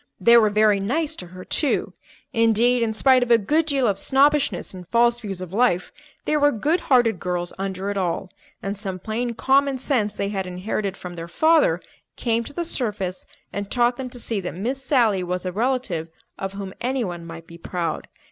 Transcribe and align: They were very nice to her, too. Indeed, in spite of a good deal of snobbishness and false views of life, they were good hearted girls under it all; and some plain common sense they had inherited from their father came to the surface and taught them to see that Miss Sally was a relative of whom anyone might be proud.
They 0.19 0.35
were 0.35 0.49
very 0.49 0.79
nice 0.79 1.15
to 1.17 1.27
her, 1.27 1.45
too. 1.45 1.93
Indeed, 2.33 2.81
in 2.81 2.91
spite 2.91 3.21
of 3.21 3.29
a 3.29 3.37
good 3.37 3.67
deal 3.67 3.85
of 3.85 3.99
snobbishness 3.99 4.73
and 4.73 4.87
false 4.87 5.19
views 5.19 5.41
of 5.41 5.53
life, 5.53 5.91
they 6.25 6.35
were 6.37 6.51
good 6.51 6.79
hearted 6.89 7.19
girls 7.19 7.53
under 7.59 7.91
it 7.91 7.97
all; 7.99 8.31
and 8.63 8.75
some 8.75 8.97
plain 8.97 9.35
common 9.35 9.77
sense 9.77 10.17
they 10.17 10.29
had 10.29 10.47
inherited 10.47 10.97
from 10.97 11.13
their 11.13 11.27
father 11.27 11.83
came 12.15 12.43
to 12.45 12.53
the 12.55 12.65
surface 12.65 13.27
and 13.53 13.69
taught 13.69 13.97
them 13.97 14.09
to 14.09 14.17
see 14.19 14.41
that 14.41 14.55
Miss 14.55 14.83
Sally 14.83 15.21
was 15.23 15.45
a 15.45 15.51
relative 15.51 16.07
of 16.35 16.53
whom 16.53 16.73
anyone 16.81 17.23
might 17.23 17.45
be 17.45 17.59
proud. 17.59 18.07